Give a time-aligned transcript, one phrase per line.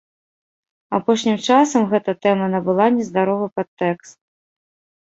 [0.99, 4.17] Апошнім часам гэта тэма набыла нездаровы падтэкст.